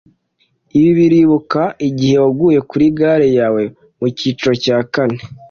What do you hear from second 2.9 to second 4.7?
gare yawe mu cyiciro